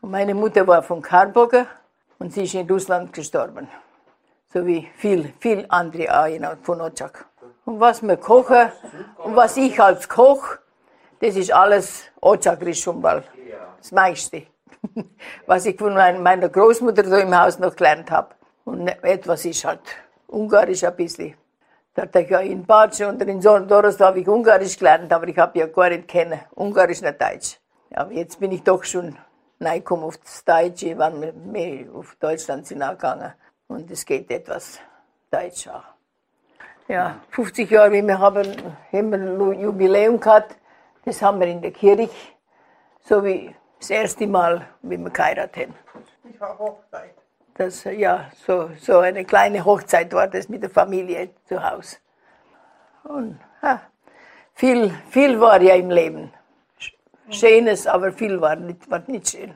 Und 0.00 0.10
meine 0.10 0.34
Mutter 0.34 0.66
war 0.66 0.82
von 0.82 1.00
Karboga 1.00 1.66
und 2.18 2.32
sie 2.32 2.44
ist 2.44 2.54
in 2.54 2.68
Russland 2.68 3.12
gestorben. 3.12 3.68
So 4.52 4.64
wie 4.66 4.88
viel, 4.96 5.32
viel 5.38 5.66
andere 5.68 6.08
auch 6.12 6.56
von 6.62 6.80
Otschak. 6.80 7.26
Und 7.64 7.80
was 7.80 8.02
wir 8.02 8.16
kochen 8.16 8.70
und 9.18 9.36
was 9.36 9.56
ich 9.56 9.80
als 9.80 10.08
Koch, 10.08 10.58
das 11.20 11.36
ist 11.36 11.52
alles 11.52 12.04
Otschakrisch 12.20 12.82
schon 12.82 13.00
mal. 13.00 13.24
Das 13.78 13.92
meiste. 13.92 14.53
was 15.46 15.66
ich 15.66 15.78
von 15.78 15.94
meiner 15.94 16.48
Großmutter 16.48 17.04
so 17.04 17.16
im 17.16 17.38
Haus 17.38 17.58
noch 17.58 17.76
gelernt 17.76 18.10
habe. 18.10 18.34
Und 18.64 18.88
etwas 18.88 19.44
ist 19.44 19.64
halt 19.64 19.80
Ungarisch 20.26 20.84
ein 20.84 20.96
bisschen. 20.96 21.34
Da 21.94 22.02
hatte 22.02 22.20
ich 22.20 22.30
ja 22.30 22.40
in 22.40 22.64
Batsch 22.64 23.02
und 23.02 23.22
in 23.22 23.40
Doros 23.40 24.00
habe 24.00 24.20
ich 24.20 24.28
Ungarisch 24.28 24.78
gelernt, 24.78 25.12
aber 25.12 25.28
ich 25.28 25.38
habe 25.38 25.58
ja 25.58 25.66
gar 25.66 25.90
nicht 25.90 26.08
kennen, 26.08 26.40
Ungarisch 26.54 27.02
nicht 27.02 27.20
Deutsch. 27.20 27.60
Ja, 27.90 28.08
jetzt 28.10 28.40
bin 28.40 28.50
ich 28.50 28.62
doch 28.62 28.82
schon 28.82 29.16
reingekommen 29.60 30.04
auf 30.04 30.18
das 30.18 30.44
Deutsche, 30.44 30.98
wann 30.98 31.20
wir 31.20 31.32
mehr 31.32 31.86
auf 31.94 32.16
Deutschland 32.18 32.66
sind 32.66 32.80
gegangen. 32.80 33.32
Und 33.68 33.90
es 33.90 34.04
geht 34.04 34.30
etwas 34.30 34.80
Deutsch 35.30 35.68
auch. 35.68 35.84
Ja, 36.88 37.20
50 37.30 37.70
Jahre, 37.70 37.92
wie 37.92 38.02
wir 38.02 38.18
haben, 38.18 38.44
haben 38.92 39.10
wir 39.10 39.18
ein 39.18 39.60
Jubiläum 39.60 40.18
gehabt. 40.18 40.56
Das 41.04 41.22
haben 41.22 41.40
wir 41.40 41.46
in 41.46 41.62
der 41.62 41.70
Kirche, 41.70 42.10
so 43.00 43.24
wie 43.24 43.54
das 43.84 43.90
erste 43.90 44.26
Mal, 44.26 44.66
wie 44.82 44.96
wir 44.96 45.10
geheiratet 45.10 45.68
haben. 45.68 45.74
Ich 46.30 46.40
war 46.40 46.58
Hochzeit. 46.58 47.14
Das, 47.54 47.84
ja, 47.84 48.30
so, 48.46 48.70
so 48.80 48.98
eine 48.98 49.24
kleine 49.24 49.64
Hochzeit 49.64 50.12
war 50.12 50.26
das 50.26 50.48
mit 50.48 50.62
der 50.62 50.70
Familie 50.70 51.30
zu 51.46 51.62
Hause. 51.62 51.96
Und 53.04 53.38
ja, 53.62 53.80
Viel, 54.54 54.90
viel 55.10 55.38
war 55.40 55.60
ja 55.60 55.74
im 55.74 55.90
Leben. 55.90 56.32
Schönes, 57.28 57.86
aber 57.86 58.12
viel 58.12 58.40
war 58.40 58.56
nicht, 58.56 58.88
war 58.88 59.02
nicht 59.06 59.28
schön. 59.28 59.52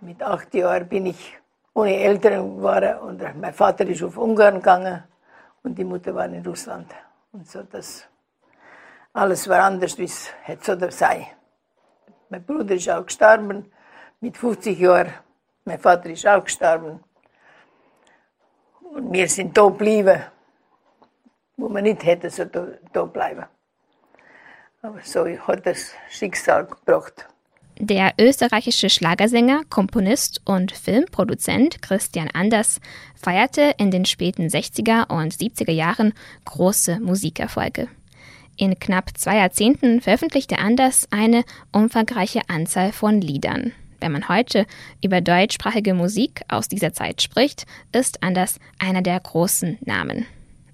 Mit 0.00 0.22
acht 0.22 0.52
Jahren 0.54 0.86
bin 0.88 1.06
ich 1.06 1.38
ohne 1.74 1.96
Eltern 1.96 2.56
geworden 2.56 2.98
und 2.98 3.40
mein 3.40 3.54
Vater 3.54 3.86
ist 3.86 4.02
auf 4.02 4.16
Ungarn 4.18 4.56
gegangen 4.56 5.02
und 5.62 5.76
die 5.78 5.84
Mutter 5.84 6.14
war 6.14 6.26
in 6.26 6.44
Russland. 6.44 6.92
Und 7.32 7.48
so 7.48 7.62
das 7.62 8.06
alles 9.14 9.48
war 9.48 9.62
anders, 9.64 9.96
wie 9.96 10.04
es 10.04 10.30
hätte 10.42 10.78
so 10.78 10.90
sein. 10.90 11.26
Mein 12.32 12.46
Bruder 12.46 12.74
ist 12.74 12.88
auch 12.88 13.04
gestorben 13.04 13.70
mit 14.20 14.38
50 14.38 14.78
Jahren. 14.78 15.12
Mein 15.66 15.78
Vater 15.78 16.08
ist 16.08 16.26
auch 16.26 16.42
gestorben. 16.42 17.00
Und 18.80 19.12
wir 19.12 19.28
sind 19.28 19.54
da 19.54 19.66
geblieben, 19.66 20.22
wo 21.58 21.68
man 21.68 21.84
nicht 21.84 22.02
hätte 22.02 22.30
so 22.30 22.46
da, 22.46 22.68
da 22.90 23.04
bleiben. 23.04 23.44
Aber 24.80 24.98
so 25.02 25.26
hat 25.26 25.66
das 25.66 25.92
Schicksal 26.08 26.64
gebracht. 26.64 27.28
Der 27.78 28.14
österreichische 28.18 28.88
Schlagersänger, 28.88 29.64
Komponist 29.68 30.40
und 30.46 30.72
Filmproduzent 30.72 31.82
Christian 31.82 32.30
Anders 32.32 32.80
feierte 33.14 33.74
in 33.76 33.90
den 33.90 34.06
späten 34.06 34.46
60er 34.46 35.10
und 35.10 35.34
70er 35.34 35.72
Jahren 35.72 36.14
große 36.46 36.98
Musikerfolge. 36.98 37.88
In 38.62 38.78
knapp 38.78 39.18
zwei 39.18 39.38
Jahrzehnten 39.38 40.00
veröffentlichte 40.00 40.60
Anders 40.60 41.08
eine 41.10 41.42
umfangreiche 41.72 42.42
Anzahl 42.46 42.92
von 42.92 43.20
Liedern. 43.20 43.72
Wenn 43.98 44.12
man 44.12 44.28
heute 44.28 44.66
über 45.02 45.20
deutschsprachige 45.20 45.94
Musik 45.94 46.42
aus 46.46 46.68
dieser 46.68 46.92
Zeit 46.92 47.22
spricht, 47.22 47.66
ist 47.90 48.22
Anders 48.22 48.60
einer 48.78 49.02
der 49.02 49.18
großen 49.18 49.78
Namen. 49.84 50.26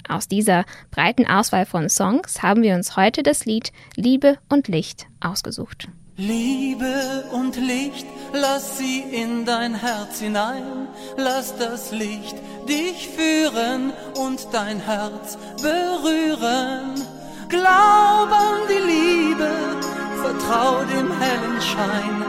Aus 0.07 0.29
dieser 0.29 0.67
breiten 0.91 1.27
Auswahl 1.27 1.65
von 1.65 1.89
Songs 1.89 2.43
haben 2.43 2.63
wir 2.63 2.75
uns 2.75 2.95
heute 2.95 3.23
das 3.23 3.47
Lied 3.47 3.73
Liebe 3.97 4.37
und 4.51 4.69
Licht 4.69 5.07
ausgesucht. 5.21 5.89
Liebe 6.19 7.25
und 7.33 7.57
Licht, 7.57 8.07
lass 8.35 8.77
sie 8.77 9.01
in 9.01 9.47
dein 9.47 9.75
Herz 9.75 10.21
hinein, 10.21 10.89
lass 11.17 11.57
das 11.57 11.91
Licht 11.93 12.37
dich 12.69 13.09
führen 13.09 13.95
und 14.15 14.47
dein 14.53 14.79
Herz 14.79 15.39
berühren. 15.63 17.18
Glaub 17.49 18.31
an 18.31 18.59
die 18.69 18.83
Liebe, 18.93 19.51
vertrau 20.23 20.85
dem 20.85 21.11
hellen 21.21 21.61
Schein 21.63 22.23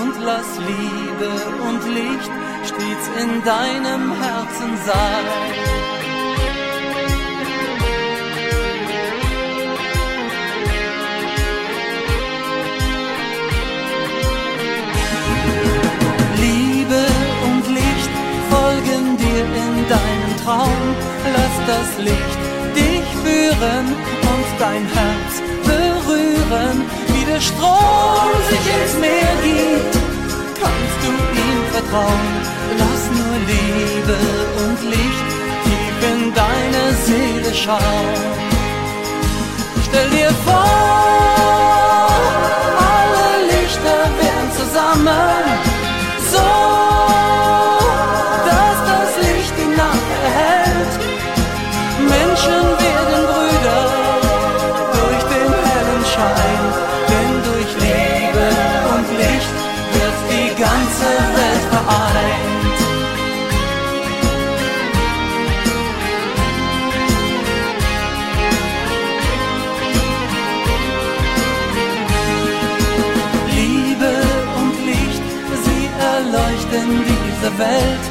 und 0.00 0.14
lass 0.24 0.58
Liebe 0.58 1.30
und 1.68 1.82
Licht 1.94 2.30
stets 2.64 3.06
in 3.22 3.44
deinem 3.44 4.12
Herzen 4.20 4.76
sein. 4.84 5.64
Traum, 20.44 20.94
lass 21.32 21.66
das 21.66 22.04
Licht 22.04 22.38
dich 22.76 23.06
führen 23.22 24.23
und 24.44 24.60
dein 24.60 24.86
Herz 24.86 25.32
berühren. 25.64 26.76
Wie 27.08 27.24
der 27.24 27.40
Strom 27.40 28.30
sich 28.50 28.64
ins 28.78 28.94
Meer 29.00 29.34
gibt, 29.42 29.94
kannst 30.60 30.98
du 31.04 31.10
ihm 31.44 31.60
vertrauen. 31.72 32.32
Lass 32.80 33.02
nur 33.18 33.36
Liebe 33.52 34.18
und 34.64 34.78
Licht 34.90 35.28
tief 35.64 35.96
in 36.12 36.34
deine 36.34 36.82
Seele 37.04 37.54
schauen. 37.54 38.14
Stell 39.86 40.10
dir 40.10 40.32
vor, 40.44 40.64
alle 42.92 43.46
Lichter 43.52 44.00
wären 44.20 44.48
zusammen. 44.58 45.53
Welt, 77.58 78.04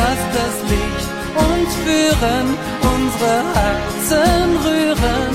lass 0.00 0.22
das 0.36 0.54
Licht 0.70 1.10
uns 1.34 1.74
führen, 1.84 2.46
unsere 2.92 3.36
Herzen 3.56 4.56
rühren. 4.66 5.34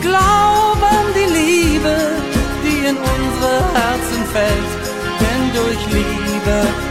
Glaub 0.00 0.78
an 0.82 1.06
die 1.14 1.30
Liebe, 1.40 1.96
die 2.64 2.86
in 2.86 2.96
unsere 2.96 3.54
Herzen 3.74 4.22
fällt, 4.32 4.72
denn 5.20 5.42
durch 5.54 5.86
Liebe 5.92 6.89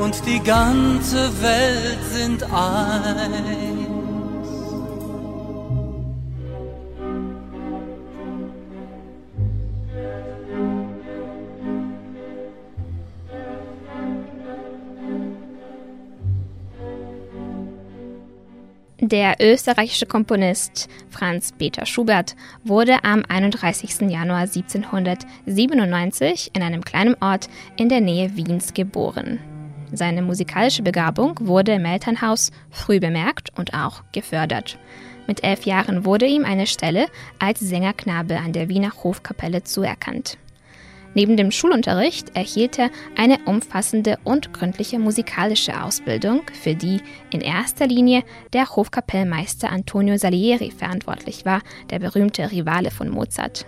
und 0.00 0.26
die 0.26 0.40
ganze 0.40 1.30
Welt 1.42 1.98
sind 2.10 2.42
eins. 2.44 3.90
Der 19.02 19.36
österreichische 19.40 20.04
Komponist 20.06 20.88
Franz 21.08 21.52
Peter 21.52 21.84
Schubert 21.84 22.36
wurde 22.62 23.02
am 23.02 23.24
31. 23.28 24.02
Januar 24.02 24.42
1797 24.42 26.52
in 26.54 26.62
einem 26.62 26.84
kleinen 26.84 27.16
Ort 27.20 27.48
in 27.76 27.88
der 27.88 28.00
Nähe 28.00 28.36
Wiens 28.36 28.72
geboren. 28.72 29.40
Seine 29.92 30.22
musikalische 30.22 30.82
Begabung 30.82 31.36
wurde 31.40 31.72
im 31.72 31.84
Elternhaus 31.84 32.50
früh 32.70 33.00
bemerkt 33.00 33.50
und 33.58 33.74
auch 33.74 34.02
gefördert. 34.12 34.78
Mit 35.26 35.44
elf 35.44 35.64
Jahren 35.64 36.04
wurde 36.04 36.26
ihm 36.26 36.44
eine 36.44 36.66
Stelle 36.66 37.06
als 37.38 37.60
Sängerknabe 37.60 38.38
an 38.38 38.52
der 38.52 38.68
Wiener 38.68 38.92
Hofkapelle 39.02 39.62
zuerkannt. 39.64 40.38
Neben 41.14 41.36
dem 41.36 41.50
Schulunterricht 41.50 42.36
erhielt 42.36 42.78
er 42.78 42.90
eine 43.16 43.38
umfassende 43.44 44.18
und 44.22 44.52
gründliche 44.52 44.98
musikalische 45.00 45.82
Ausbildung, 45.82 46.42
für 46.52 46.76
die 46.76 47.00
in 47.30 47.40
erster 47.40 47.86
Linie 47.86 48.22
der 48.52 48.68
Hofkapellmeister 48.76 49.70
Antonio 49.70 50.16
Salieri 50.16 50.70
verantwortlich 50.70 51.44
war, 51.44 51.62
der 51.90 51.98
berühmte 51.98 52.50
Rivale 52.52 52.92
von 52.92 53.08
Mozart. 53.08 53.66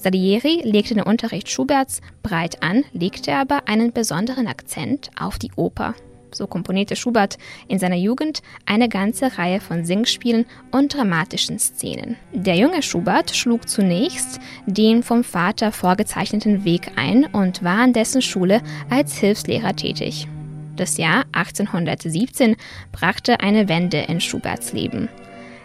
Salieri 0.00 0.62
legte 0.64 0.94
den 0.94 1.02
Unterricht 1.02 1.50
Schuberts 1.50 2.00
breit 2.22 2.62
an, 2.62 2.84
legte 2.92 3.34
aber 3.34 3.68
einen 3.68 3.92
besonderen 3.92 4.46
Akzent 4.46 5.10
auf 5.18 5.38
die 5.38 5.50
Oper 5.56 5.94
so 6.34 6.46
komponierte 6.46 6.96
Schubert 6.96 7.38
in 7.68 7.78
seiner 7.78 7.96
Jugend 7.96 8.42
eine 8.66 8.88
ganze 8.88 9.36
Reihe 9.38 9.60
von 9.60 9.84
Singspielen 9.84 10.46
und 10.70 10.94
dramatischen 10.94 11.58
Szenen. 11.58 12.16
Der 12.32 12.56
junge 12.56 12.82
Schubert 12.82 13.34
schlug 13.34 13.68
zunächst 13.68 14.40
den 14.66 15.02
vom 15.02 15.24
Vater 15.24 15.72
vorgezeichneten 15.72 16.64
Weg 16.64 16.92
ein 16.96 17.26
und 17.26 17.62
war 17.62 17.78
an 17.78 17.92
dessen 17.92 18.22
Schule 18.22 18.62
als 18.88 19.18
Hilfslehrer 19.18 19.74
tätig. 19.74 20.28
Das 20.76 20.96
Jahr 20.96 21.24
1817 21.32 22.56
brachte 22.92 23.40
eine 23.40 23.68
Wende 23.68 23.98
in 23.98 24.20
Schuberts 24.20 24.72
Leben. 24.72 25.08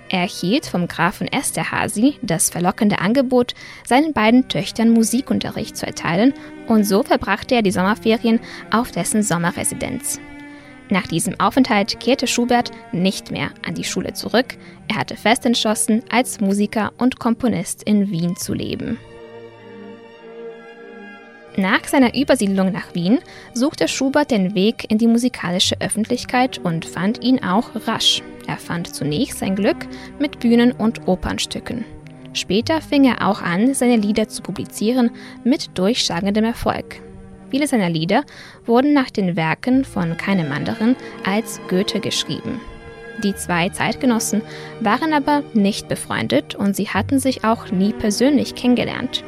Er 0.10 0.22
erhielt 0.22 0.66
vom 0.68 0.88
Grafen 0.88 1.28
Esterhazy 1.28 2.18
das 2.22 2.50
verlockende 2.50 3.00
Angebot, 3.00 3.54
seinen 3.88 4.14
beiden 4.14 4.48
Töchtern 4.48 4.92
Musikunterricht 4.92 5.76
zu 5.76 5.86
erteilen, 5.88 6.34
und 6.68 6.84
so 6.84 7.04
verbrachte 7.04 7.56
er 7.56 7.62
die 7.62 7.72
Sommerferien 7.72 8.40
auf 8.72 8.92
dessen 8.92 9.24
Sommerresidenz. 9.24 10.20
Nach 10.90 11.08
diesem 11.08 11.40
Aufenthalt 11.40 12.00
kehrte 12.00 12.28
Schubert 12.28 12.70
nicht 12.92 13.32
mehr 13.32 13.50
an 13.66 13.74
die 13.74 13.84
Schule 13.84 14.14
zurück. 14.14 14.58
Er 14.88 14.98
hatte 14.98 15.16
fest 15.16 15.46
entschlossen, 15.46 16.04
als 16.12 16.40
Musiker 16.40 16.94
und 17.00 17.20
Komponist 17.20 17.82
in 17.84 18.12
Wien 18.12 18.36
zu 18.36 18.54
leben. 18.54 19.00
Nach 21.58 21.86
seiner 21.86 22.14
Übersiedlung 22.14 22.74
nach 22.74 22.94
Wien 22.94 23.20
suchte 23.54 23.88
Schubert 23.88 24.32
den 24.32 24.56
Weg 24.56 24.92
in 24.92 24.98
die 24.98 25.08
musikalische 25.08 25.80
Öffentlichkeit 25.80 26.58
und 26.58 26.84
fand 26.84 27.24
ihn 27.24 27.44
auch 27.44 27.70
rasch. 27.88 28.22
Er 28.46 28.58
fand 28.58 28.94
zunächst 28.94 29.40
sein 29.40 29.56
Glück 29.56 29.88
mit 30.20 30.40
Bühnen- 30.42 30.74
und 30.74 31.08
Opernstücken. 31.08 31.86
Später 32.34 32.82
fing 32.82 33.06
er 33.06 33.26
auch 33.26 33.42
an, 33.42 33.74
seine 33.74 33.96
Lieder 33.96 34.28
zu 34.28 34.42
publizieren 34.42 35.12
mit 35.46 35.78
durchschlagendem 35.78 36.44
Erfolg. 36.44 37.02
Viele 37.50 37.68
seiner 37.68 37.90
Lieder 37.90 38.26
wurden 38.66 38.94
nach 38.94 39.10
den 39.10 39.38
Werken 39.38 39.86
von 39.86 40.18
keinem 40.18 40.52
anderen 40.52 40.98
als 41.24 41.62
Goethe 41.70 42.02
geschrieben. 42.02 42.60
Die 43.24 43.34
zwei 43.34 43.70
Zeitgenossen 43.70 44.42
waren 44.82 45.14
aber 45.14 45.42
nicht 45.54 45.88
befreundet 45.88 46.56
und 46.56 46.76
sie 46.76 46.90
hatten 46.90 47.20
sich 47.20 47.46
auch 47.46 47.72
nie 47.72 47.94
persönlich 47.94 48.56
kennengelernt. 48.56 49.24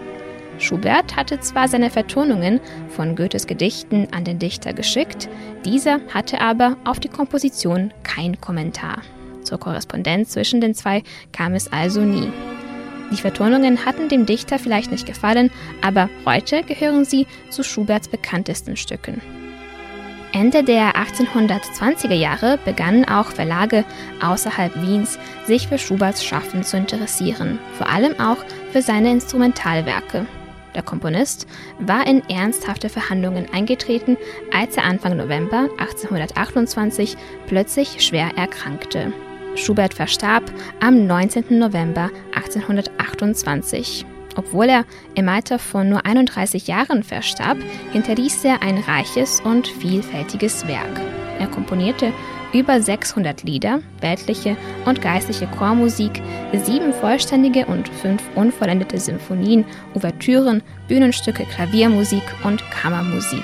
Schubert 0.60 1.16
hatte 1.16 1.40
zwar 1.40 1.68
seine 1.68 1.90
Vertonungen 1.90 2.60
von 2.90 3.16
Goethes 3.16 3.48
Gedichten 3.48 4.08
an 4.12 4.24
den 4.24 4.40
Dichter 4.40 4.74
geschickt, 4.74 5.30
dieser 5.66 6.00
hatte 6.14 6.42
aber 6.42 6.78
auf 6.84 7.00
die 7.00 7.10
Komposition 7.10 7.94
kein 8.04 8.42
Kommentar. 8.42 9.02
Zur 9.44 9.60
Korrespondenz 9.60 10.30
zwischen 10.30 10.62
den 10.62 10.74
zwei 10.74 11.04
kam 11.32 11.54
es 11.54 11.72
also 11.72 12.02
nie. 12.02 12.30
Die 13.12 13.22
Vertonungen 13.22 13.86
hatten 13.86 14.10
dem 14.10 14.26
Dichter 14.26 14.60
vielleicht 14.60 14.92
nicht 14.92 15.06
gefallen, 15.06 15.52
aber 15.82 16.10
heute 16.26 16.64
gehören 16.64 17.06
sie 17.06 17.26
zu 17.50 17.64
Schuberts 17.64 18.10
bekanntesten 18.10 18.76
Stücken. 18.76 19.22
Ende 20.34 20.64
der 20.64 20.94
1820er 20.96 22.14
Jahre 22.14 22.60
begannen 22.66 23.06
auch 23.06 23.28
Verlage 23.28 23.86
außerhalb 24.22 24.76
Wiens 24.82 25.18
sich 25.46 25.70
für 25.70 25.78
Schuberts 25.78 26.24
Schaffen 26.24 26.64
zu 26.64 26.76
interessieren, 26.76 27.60
vor 27.78 27.90
allem 27.90 28.20
auch 28.20 28.38
für 28.74 28.82
seine 28.82 29.12
Instrumentalwerke. 29.12 30.26
Der 30.78 30.84
Komponist 30.84 31.48
war 31.80 32.06
in 32.06 32.22
ernsthafte 32.30 32.88
Verhandlungen 32.88 33.48
eingetreten, 33.52 34.16
als 34.54 34.78
er 34.78 34.84
Anfang 34.84 35.18
November 35.18 35.70
1828 35.80 37.18
plötzlich 37.48 38.06
schwer 38.06 38.30
erkrankte. 38.38 39.12
Schubert 39.56 39.96
verstarb 39.96 40.44
am 40.80 41.08
19. 41.08 41.58
November 41.58 42.12
1828. 42.36 44.06
Obwohl 44.36 44.70
er 44.70 44.86
im 45.16 45.28
Alter 45.30 45.58
von 45.58 45.90
nur 45.90 46.06
31 46.06 46.68
Jahren 46.68 47.02
verstarb, 47.02 47.58
hinterließ 47.92 48.46
er 48.46 48.62
ein 48.62 48.78
reiches 48.78 49.42
und 49.42 49.68
vielfältiges 49.68 50.68
Werk. 50.68 51.02
Er 51.40 51.48
komponierte 51.48 52.14
über 52.54 52.82
600 52.82 53.44
Lieder, 53.44 53.82
weltliche 54.02 54.58
und 54.86 55.02
geistliche 55.02 55.48
Chormusik, 55.48 56.22
sieben 56.54 56.94
vollständige 56.94 57.66
und 57.66 57.90
fünf 57.90 58.22
unvollendete 58.36 59.00
Symphonien, 59.00 59.66
Ouvertüren, 59.94 60.64
Bühnenstücke, 60.88 61.46
Klaviermusik 61.46 62.24
und 62.44 62.64
Kammermusik. 62.72 63.44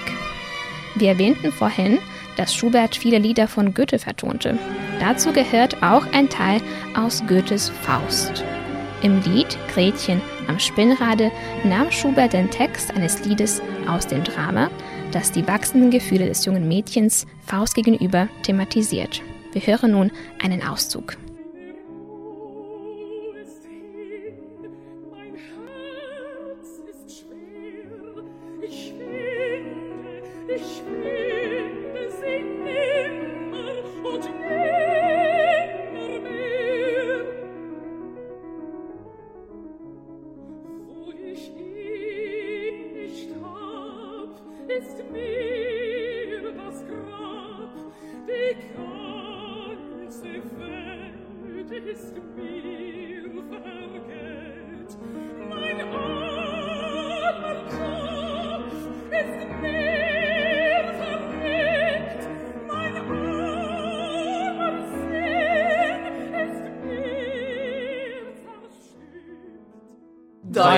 Wir 0.96 1.10
erwähnten 1.10 1.52
vorhin, 1.52 2.00
dass 2.38 2.56
Schubert 2.56 2.96
viele 2.96 3.20
Lieder 3.20 3.48
von 3.48 3.74
Goethe 3.74 4.00
vertonte. 4.00 4.58
Dazu 5.00 5.32
gehört 5.32 5.82
auch 5.84 6.06
ein 6.14 6.30
Teil 6.30 6.62
aus 6.96 7.24
Goethes 7.28 7.70
Faust. 7.70 8.44
Im 9.02 9.22
Lied 9.24 9.58
Gretchen 9.74 10.22
am 10.48 10.60
Spinnrade 10.60 11.32
nahm 11.64 11.92
Schubert 11.92 12.34
den 12.34 12.50
Text 12.50 12.96
eines 12.96 13.26
Liedes 13.26 13.62
aus 13.88 14.08
dem 14.08 14.24
Drama, 14.24 14.70
das 15.14 15.32
die 15.32 15.48
wachsenden 15.48 15.92
Gefühle 15.92 16.26
des 16.26 16.46
jungen 16.46 16.68
Mädchens 16.68 17.26
Faust 17.46 17.76
gegenüber 17.76 18.28
thematisiert. 18.44 19.22
Wir 19.52 19.62
hören 19.62 19.92
nun 19.92 20.12
einen 20.42 20.64
Auszug. 20.64 21.18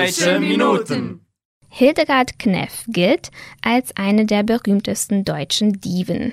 Deutsche 0.06 0.38
Minuten. 0.38 1.26
Hildegard 1.68 2.38
Kneff 2.38 2.84
gilt 2.86 3.32
als 3.60 3.96
eine 3.96 4.24
der 4.24 4.44
berühmtesten 4.44 5.24
deutschen 5.24 5.80
Diven. 5.80 6.32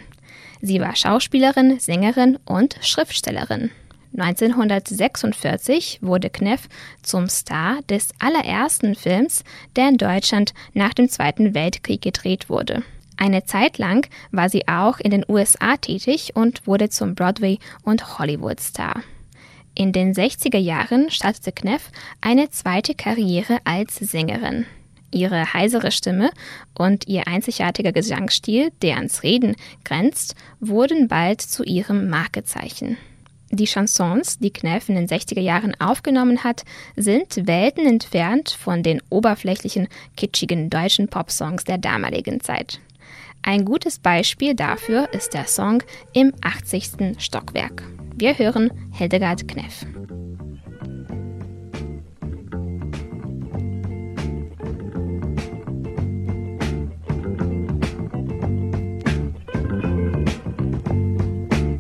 Sie 0.62 0.80
war 0.80 0.96
Schauspielerin, 0.96 1.80
Sängerin 1.80 2.38
und 2.46 2.78
Schriftstellerin. 2.82 3.72
1946 4.16 6.00
wurde 6.04 6.30
Kneff 6.30 6.70
zum 7.02 7.28
Star 7.28 7.80
des 7.90 8.10
allerersten 8.20 8.94
Films, 8.94 9.44
der 9.76 9.90
in 9.90 9.98
Deutschland 9.98 10.54
nach 10.74 10.94
dem 10.94 11.10
Zweiten 11.10 11.56
Weltkrieg 11.56 12.04
gedreht 12.04 12.50
wurde. 12.50 12.84
Eine 13.18 13.44
Zeit 13.46 13.80
lang 13.80 14.08
war 14.32 14.50
sie 14.50 14.68
auch 14.68 15.00
in 15.00 15.10
den 15.10 15.26
USA 15.28 15.78
tätig 15.78 16.36
und 16.36 16.68
wurde 16.68 16.90
zum 16.90 17.16
Broadway- 17.16 17.58
und 17.82 18.20
Hollywood-Star. 18.20 19.02
In 19.76 19.92
den 19.92 20.14
60er 20.14 20.60
Jahren 20.60 21.10
startete 21.10 21.52
Kneff 21.52 21.90
eine 22.22 22.50
zweite 22.52 22.94
Karriere 22.94 23.58
als 23.64 23.96
Sängerin. 23.96 24.66
Ihre 25.12 25.54
heisere 25.54 25.92
Stimme 25.92 26.32
und 26.76 27.08
ihr 27.08 27.28
einzigartiger 27.28 27.92
Gesangsstil, 27.92 28.72
der 28.82 28.98
ans 28.98 29.24
Reden 29.24 29.56
grenzt, 29.84 30.36
wurden 30.60 31.08
bald 31.08 31.42
zu 31.42 31.64
ihrem 31.64 32.10
Markezeichen. 32.10 32.98
Die 33.50 33.68
Chansons, 33.68 34.40
die 34.40 34.52
Kneff 34.52 34.90
in 34.90 34.96
den 34.96 35.08
60er 35.08 35.40
Jahren 35.40 35.80
aufgenommen 35.80 36.44
hat, 36.44 36.64
sind 36.96 37.48
Welten 37.48 37.86
entfernt 37.86 38.50
von 38.50 38.82
den 38.82 39.02
oberflächlichen, 39.10 39.88
kitschigen 40.18 40.72
deutschen 40.72 41.08
Popsongs 41.08 41.64
der 41.64 41.78
damaligen 41.78 42.40
Zeit. 42.42 42.80
Ein 43.44 43.66
gutes 43.66 44.00
Beispiel 44.00 44.56
dafür 44.56 45.14
ist 45.14 45.36
der 45.36 45.46
Song 45.46 45.84
Im 46.14 46.34
80. 46.42 47.20
Stockwerk. 47.20 47.84
Wir 48.16 48.38
hören 48.38 48.72
Hildegard 48.92 49.48
Kneff. 49.48 49.86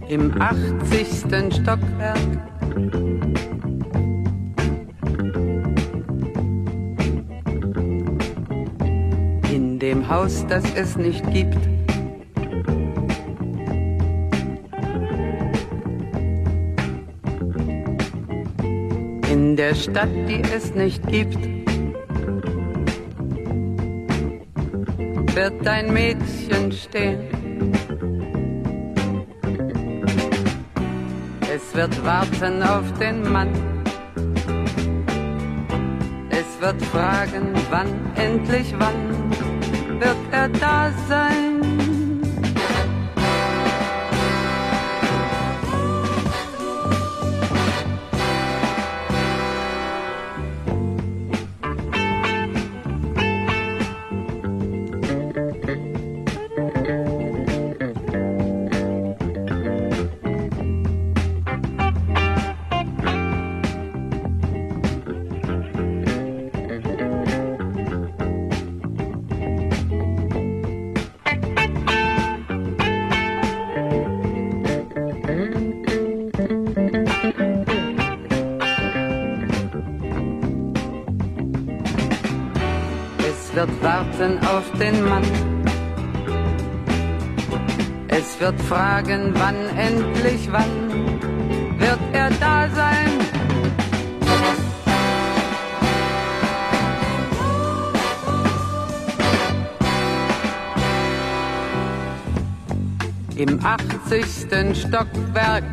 Im 0.10 0.42
80. 0.42 1.54
Stockwerk 1.54 2.18
in 9.52 9.80
dem 9.80 10.10
Haus, 10.10 10.46
das 10.48 10.64
es 10.76 10.98
nicht 10.98 11.24
gibt 11.32 11.58
in 19.54 19.58
der 19.58 19.76
Stadt, 19.76 20.10
die 20.28 20.42
es 20.42 20.74
nicht 20.74 21.06
gibt, 21.06 21.38
wird 25.36 25.68
ein 25.68 25.94
Mädchen 25.94 26.72
stehen. 26.72 27.20
Es 31.54 31.76
wird 31.76 32.04
warten 32.04 32.64
auf 32.64 32.92
den 33.00 33.32
Mann. 33.32 33.50
Es 36.32 36.60
wird 36.60 36.82
fragen, 36.86 37.54
wann, 37.70 37.90
endlich 38.16 38.74
wann 38.80 39.30
wird 40.00 40.18
er 40.32 40.50
da 40.50 40.92
sein. 41.08 41.53
Warten 84.04 84.40
auf 84.46 84.72
den 84.80 85.04
Mann. 85.08 85.24
Es 88.08 88.40
wird 88.40 88.60
fragen, 88.62 89.34
wann 89.36 89.56
endlich 89.78 90.50
wann 90.52 91.80
wird 91.80 92.00
er 92.12 92.30
da 92.40 92.70
sein. 92.70 93.10
Im 103.36 103.60
80. 103.66 104.78
Stockwerk 104.78 105.64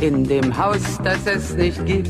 in 0.00 0.24
dem 0.24 0.56
Haus, 0.56 0.98
das 1.04 1.26
es 1.26 1.54
nicht 1.54 1.84
gibt. 1.84 2.08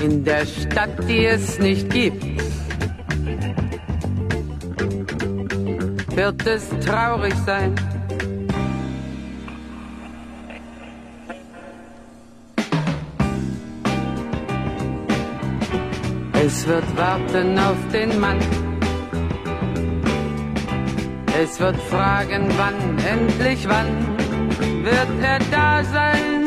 In 0.00 0.24
der 0.24 0.46
Stadt, 0.46 0.90
die 1.08 1.26
es 1.26 1.58
nicht 1.58 1.90
gibt, 1.90 2.24
wird 6.14 6.46
es 6.46 6.68
traurig 6.84 7.34
sein. 7.44 7.74
Es 16.32 16.66
wird 16.66 16.96
warten 16.96 17.58
auf 17.58 17.76
den 17.92 18.18
Mann. 18.20 18.69
Es 21.42 21.58
wird 21.58 21.76
fragen, 21.84 22.52
wann, 22.58 22.98
endlich 22.98 23.66
wann 23.66 23.86
wird 24.84 25.22
er 25.22 25.38
da 25.50 25.82
sein. 25.84 26.39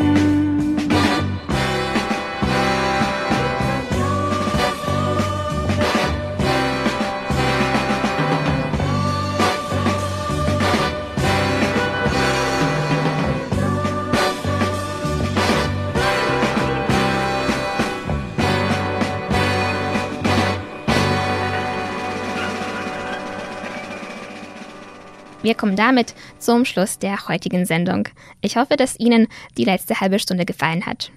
Wir 25.43 25.55
kommen 25.55 25.75
damit 25.75 26.15
zum 26.39 26.65
Schluss 26.65 26.97
der 26.97 27.27
heutigen 27.27 27.65
Sendung. 27.65 28.07
Ich 28.41 28.57
hoffe, 28.57 28.77
dass 28.77 28.99
Ihnen 28.99 29.27
die 29.57 29.65
letzte 29.65 29.99
halbe 29.99 30.17
Stunde 30.17 30.45
gefallen 30.45 30.85
hat. 30.85 31.11